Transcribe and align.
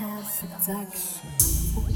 satisfaction. 0.00 1.89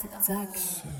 Production. 0.00 0.90